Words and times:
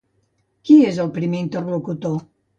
Qui 0.69 0.77
és 0.93 0.97
el 1.05 1.11
primer 1.19 1.43
interlocutor? 1.47 2.19